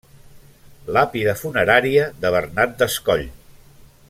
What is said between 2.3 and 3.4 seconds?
Bernat Descoll.